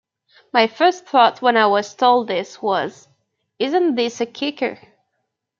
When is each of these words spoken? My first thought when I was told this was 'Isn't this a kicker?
My 0.51 0.65
first 0.65 1.05
thought 1.05 1.43
when 1.43 1.55
I 1.55 1.67
was 1.67 1.93
told 1.93 2.27
this 2.27 2.59
was 2.59 3.07
'Isn't 3.59 3.93
this 3.93 4.19
a 4.19 4.25
kicker? 4.25 4.79